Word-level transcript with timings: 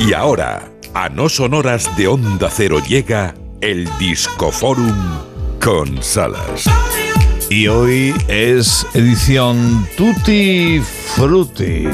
Y 0.00 0.14
ahora, 0.14 0.72
a 0.94 1.10
no 1.10 1.28
sonoras 1.28 1.94
de 1.94 2.08
Onda 2.08 2.48
Cero 2.50 2.78
llega 2.88 3.34
el 3.60 3.86
Discoforum 3.98 4.96
con 5.62 6.02
Salas. 6.02 6.64
Y 7.50 7.68
hoy 7.68 8.14
es 8.26 8.86
edición 8.94 9.86
Tutti 9.98 10.80
Frutti. 10.80 11.84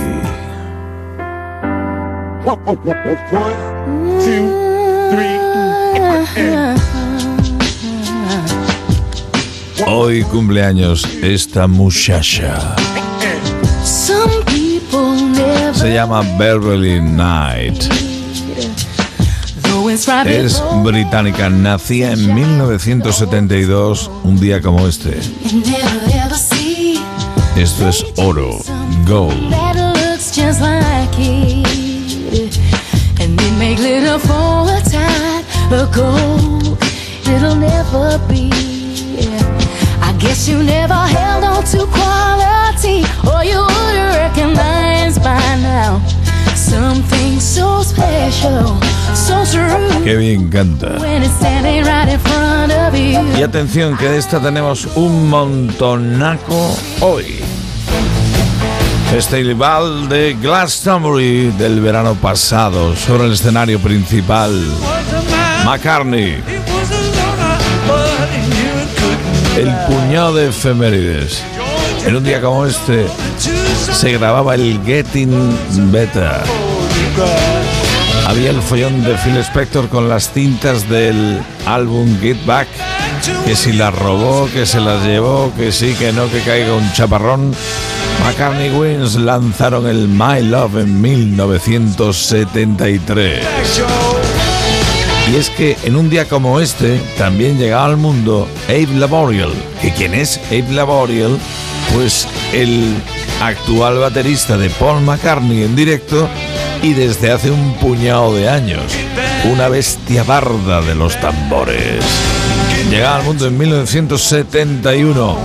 Hoy 9.85 10.23
cumpleaños 10.23 11.05
esta 11.23 11.67
muchacha. 11.67 12.77
Se 15.77 15.93
llama 15.93 16.23
Beverly 16.39 17.01
Knight. 17.01 17.85
Es 20.27 20.63
británica, 20.83 21.51
nacía 21.51 22.13
en 22.13 22.35
1972, 22.35 24.11
un 24.25 24.41
día 24.41 24.63
como 24.63 24.87
este. 24.87 25.21
Esto 27.57 27.89
es 27.89 28.05
oro, 28.17 28.59
gold. 29.07 29.55
Guess 40.27 40.49
you 40.49 40.61
never 40.63 40.86
Qué 50.05 50.17
bien 50.17 50.49
canta. 50.49 50.97
Y 53.39 53.43
atención 53.43 53.97
que 53.97 54.09
de 54.09 54.19
esta 54.19 54.41
tenemos 54.41 54.89
un 54.97 55.29
montonaco 55.29 56.77
hoy. 57.01 57.41
Festival 59.11 60.09
de 60.09 60.35
Glastonbury 60.35 61.53
del 61.53 61.81
verano 61.81 62.15
pasado 62.15 62.97
sobre 62.97 63.27
el 63.27 63.33
escenario 63.33 63.79
principal. 63.79 64.53
McCartney. 65.65 66.43
El 69.57 69.75
puñado 69.87 70.35
de 70.35 70.49
efemérides. 70.49 71.43
En 72.07 72.17
un 72.17 72.23
día 72.23 72.41
como 72.41 72.65
este 72.65 73.07
se 73.93 74.13
grababa 74.13 74.55
el 74.55 74.81
Getting 74.87 75.91
Better. 75.91 76.31
Había 78.27 78.51
el 78.51 78.63
follón 78.63 79.03
de 79.03 79.17
Phil 79.17 79.37
Spector 79.39 79.89
con 79.89 80.09
las 80.09 80.33
cintas 80.33 80.89
del 80.89 81.43
álbum 81.67 82.17
Get 82.21 82.37
Back, 82.47 82.69
que 83.45 83.57
si 83.57 83.73
las 83.73 83.93
robó, 83.93 84.49
que 84.53 84.67
se 84.67 84.79
las 84.81 85.05
llevó, 85.05 85.53
que 85.57 85.73
sí, 85.73 85.97
que 85.99 86.13
no, 86.13 86.31
que 86.31 86.43
caiga 86.43 86.75
un 86.75 86.93
chaparrón. 86.93 87.53
McCartney 88.25 88.71
Wins 88.71 89.17
lanzaron 89.17 89.89
el 89.89 90.07
My 90.09 90.43
Love 90.43 90.77
en 90.79 91.01
1973. 91.01 93.41
Y 95.33 95.37
es 95.37 95.51
que 95.51 95.77
en 95.83 95.97
un 95.97 96.09
día 96.09 96.29
como 96.29 96.61
este 96.61 97.01
también 97.19 97.59
llegaba 97.59 97.87
al 97.87 97.97
mundo 97.97 98.47
Abe 98.69 98.95
Laboriel. 98.95 99.51
¿Que 99.83 99.93
quién 99.93 100.15
es 100.15 100.39
Abe 100.51 100.73
Laboriel? 100.73 101.37
Pues 101.97 102.29
el 102.53 102.95
actual 103.41 103.99
baterista 103.99 104.59
de 104.59 104.69
Paul 104.69 105.01
McCartney 105.01 105.63
en 105.63 105.75
directo 105.75 106.29
y 106.83 106.93
desde 106.93 107.33
hace 107.33 107.51
un 107.51 107.73
puñado 107.77 108.35
de 108.35 108.51
años. 108.51 108.83
Una 109.51 109.69
bestia 109.69 110.23
barda 110.23 110.83
de 110.83 110.95
los 110.95 111.19
tambores. 111.19 112.05
Llegaba 112.91 113.17
al 113.17 113.25
mundo 113.25 113.47
en 113.47 113.57
1971. 113.57 115.39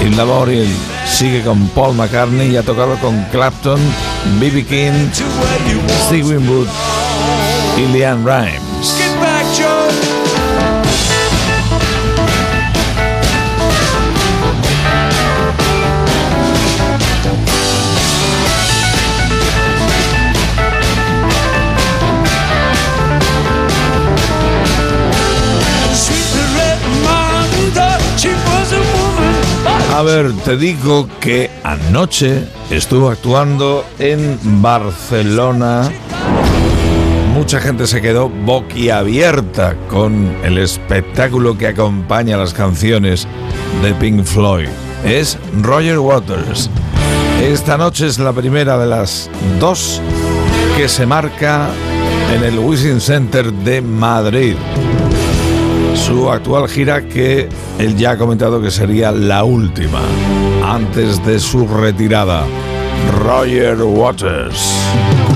Abe 0.00 0.10
Laboriel 0.16 0.68
sigue 1.06 1.40
con 1.42 1.68
Paul 1.68 1.94
McCartney 1.94 2.50
y 2.50 2.56
ha 2.56 2.64
tocado 2.64 2.96
con 2.96 3.22
Clapton, 3.30 3.78
B.B. 4.40 4.64
King, 4.64 5.08
Steve 6.06 6.24
Winwood 6.24 6.66
y 7.78 7.92
Leanne 7.92 8.24
Rimes. 8.24 8.71
A 29.92 30.00
ver, 30.00 30.32
te 30.46 30.56
digo 30.56 31.06
que 31.20 31.50
anoche 31.62 32.46
estuvo 32.70 33.10
actuando 33.10 33.84
en 33.98 34.38
Barcelona. 34.62 35.92
Mucha 37.34 37.60
gente 37.60 37.86
se 37.86 38.00
quedó 38.00 38.30
boquiabierta 38.30 39.76
con 39.90 40.34
el 40.44 40.56
espectáculo 40.56 41.58
que 41.58 41.66
acompaña 41.66 42.38
las 42.38 42.54
canciones 42.54 43.28
de 43.82 43.92
Pink 43.92 44.24
Floyd. 44.24 44.68
Es 45.04 45.38
Roger 45.60 45.98
Waters. 45.98 46.70
Esta 47.42 47.76
noche 47.76 48.06
es 48.06 48.18
la 48.18 48.32
primera 48.32 48.78
de 48.78 48.86
las 48.86 49.28
dos 49.60 50.00
que 50.74 50.88
se 50.88 51.04
marca 51.04 51.68
en 52.34 52.42
el 52.42 52.58
Wishing 52.58 52.98
Center 52.98 53.52
de 53.52 53.82
Madrid 53.82 54.56
su 55.94 56.30
actual 56.30 56.68
gira 56.68 57.02
que 57.02 57.48
él 57.78 57.96
ya 57.96 58.12
ha 58.12 58.18
comentado 58.18 58.60
que 58.60 58.70
sería 58.70 59.12
la 59.12 59.44
última 59.44 60.00
antes 60.64 61.24
de 61.24 61.38
su 61.38 61.66
retirada. 61.66 62.44
Roger 63.24 63.82
Waters. 63.82 65.31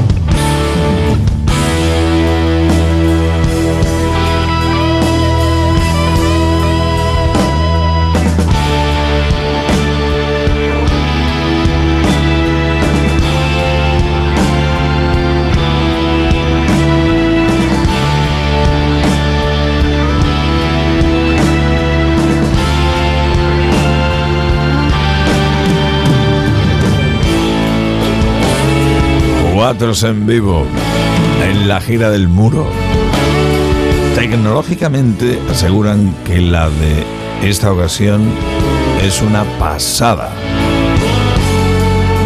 En 29.69 30.27
vivo 30.27 30.65
en 31.43 31.67
la 31.67 31.81
gira 31.81 32.09
del 32.11 32.29
muro. 32.29 32.69
Tecnológicamente 34.15 35.41
aseguran 35.51 36.15
que 36.25 36.41
la 36.41 36.71
de 36.71 37.05
esta 37.43 37.73
ocasión 37.73 38.31
es 39.03 39.21
una 39.21 39.43
pasada. 39.59 40.31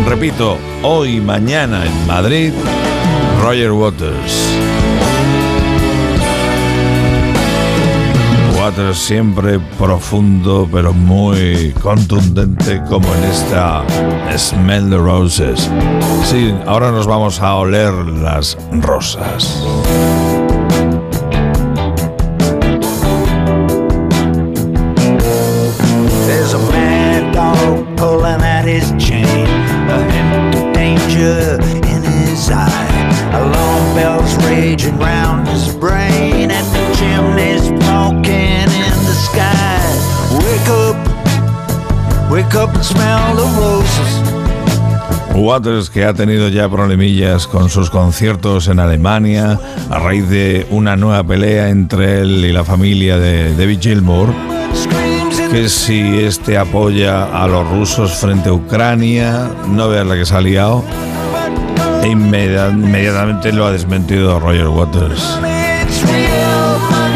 Repito, 0.06 0.58
hoy 0.82 1.22
mañana 1.22 1.86
en 1.86 2.06
Madrid, 2.06 2.52
Roger 3.42 3.72
Waters. 3.72 4.89
Siempre 8.92 9.58
profundo 9.78 10.68
pero 10.70 10.92
muy 10.92 11.72
contundente 11.82 12.80
como 12.88 13.06
en 13.16 13.24
esta 13.24 13.84
Smell 14.36 14.88
the 14.90 14.96
Roses. 14.96 15.68
Sí, 16.24 16.54
ahora 16.66 16.92
nos 16.92 17.06
vamos 17.06 17.40
a 17.40 17.56
oler 17.56 17.92
las 17.92 18.56
rosas. 18.70 19.64
Waters, 45.34 45.88
que 45.88 46.04
ha 46.04 46.12
tenido 46.12 46.48
ya 46.48 46.68
problemillas 46.68 47.46
con 47.46 47.70
sus 47.70 47.88
conciertos 47.90 48.68
en 48.68 48.78
Alemania 48.80 49.58
a 49.90 49.98
raíz 49.98 50.28
de 50.28 50.66
una 50.70 50.96
nueva 50.96 51.22
pelea 51.24 51.68
entre 51.70 52.20
él 52.20 52.44
y 52.44 52.52
la 52.52 52.64
familia 52.64 53.16
de 53.18 53.54
David 53.56 53.78
Gilmour, 53.80 54.28
que 55.50 55.68
si 55.68 56.00
este 56.20 56.58
apoya 56.58 57.24
a 57.24 57.46
los 57.46 57.68
rusos 57.70 58.12
frente 58.14 58.48
a 58.50 58.52
Ucrania, 58.52 59.48
no 59.68 59.88
veas 59.88 60.06
la 60.06 60.14
que 60.16 60.26
se 60.26 60.34
ha 60.36 60.40
liado. 60.40 60.84
E 62.02 62.08
inmedi- 62.08 62.70
inmediatamente 62.72 63.52
lo 63.52 63.66
ha 63.66 63.72
desmentido 63.72 64.38
Roger 64.40 64.68
Waters. 64.68 65.38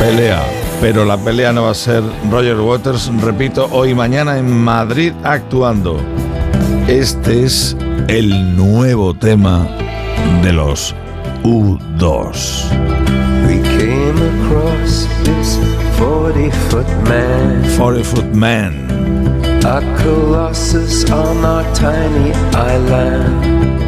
Pelea. 0.00 0.42
Pero 0.80 1.04
la 1.04 1.16
pelea 1.16 1.52
no 1.52 1.64
va 1.64 1.70
a 1.70 1.74
ser 1.74 2.02
Roger 2.30 2.60
Waters, 2.60 3.10
repito, 3.20 3.68
hoy 3.72 3.90
y 3.90 3.94
mañana 3.94 4.38
en 4.38 4.50
Madrid 4.50 5.12
actuando. 5.22 5.98
Este 6.88 7.44
es 7.44 7.76
el 8.08 8.56
nuevo 8.56 9.14
tema 9.14 9.66
de 10.42 10.52
los 10.52 10.94
U2. 11.42 12.64
We 13.46 13.60
came 13.62 14.20
across 14.42 15.06
this 15.24 15.58
40 15.98 16.50
foot 16.70 16.86
man, 17.08 17.64
40 17.76 18.04
Foot 18.04 18.34
Man. 18.34 18.94
a 19.64 19.80
colossus 19.96 21.10
on 21.10 21.42
our 21.42 21.64
tiny 21.74 22.32
island. 22.52 23.83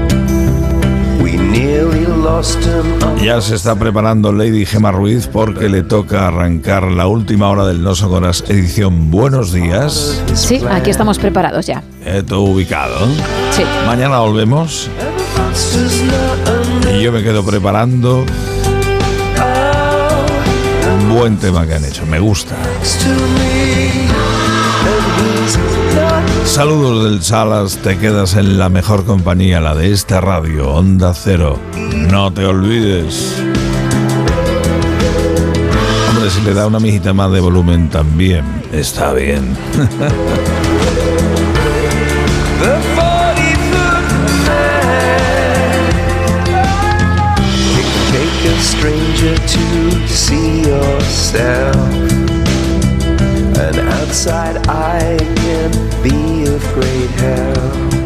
Ya 3.22 3.40
se 3.40 3.54
está 3.54 3.76
preparando 3.76 4.30
Lady 4.30 4.66
Gemma 4.66 4.92
Ruiz 4.92 5.26
porque 5.26 5.70
le 5.70 5.82
toca 5.82 6.28
arrancar 6.28 6.82
la 6.82 7.06
última 7.06 7.48
hora 7.48 7.66
del 7.66 7.82
No 7.82 7.94
Sonoras 7.94 8.44
edición 8.48 9.10
Buenos 9.10 9.52
Días. 9.52 10.22
Sí, 10.34 10.62
aquí 10.70 10.90
estamos 10.90 11.18
preparados 11.18 11.66
ya. 11.66 11.82
Eh, 12.04 12.22
todo 12.26 12.42
ubicado. 12.42 13.06
Sí. 13.52 13.62
Mañana 13.86 14.18
volvemos 14.18 14.90
y 16.94 17.02
yo 17.02 17.10
me 17.10 17.22
quedo 17.22 17.42
preparando 17.42 18.22
un 21.00 21.14
buen 21.14 21.38
tema 21.38 21.66
que 21.66 21.74
han 21.74 21.84
hecho. 21.86 22.04
Me 22.04 22.20
gusta. 22.20 22.54
Saludos 26.56 27.04
del 27.04 27.22
Salas, 27.22 27.76
te 27.82 27.98
quedas 27.98 28.34
en 28.34 28.58
la 28.58 28.70
mejor 28.70 29.04
compañía, 29.04 29.60
la 29.60 29.74
de 29.74 29.92
esta 29.92 30.22
radio, 30.22 30.70
Onda 30.70 31.12
Cero. 31.12 31.60
No 32.10 32.32
te 32.32 32.46
olvides. 32.46 33.36
Hombre, 36.08 36.30
si 36.30 36.40
le 36.40 36.54
da 36.54 36.66
una 36.66 36.80
mijita 36.80 37.12
más 37.12 37.30
de 37.30 37.40
volumen 37.40 37.90
también, 37.90 38.42
está 38.72 39.12
bien. 39.12 39.54
the 39.76 39.88
40 42.94 43.36
foot 44.08 44.40
man. 44.46 44.72
It 47.76 47.84
can 47.92 48.06
take 48.12 48.48
a 48.48 48.56
stranger 48.62 49.36
to 49.36 50.08
see 50.08 50.62
yourself. 50.62 52.15
outside 54.06 54.56
I 54.68 55.16
can 55.18 55.72
be 56.02 56.44
afraid 56.44 57.10
how 57.10 58.05